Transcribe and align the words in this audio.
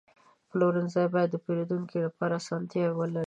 پلورنځی 0.49 1.03
باید 1.13 1.29
د 1.31 1.35
پیرودونکو 1.43 1.95
لپاره 2.05 2.33
اسانتیاوې 2.41 2.95
ولري. 2.97 3.19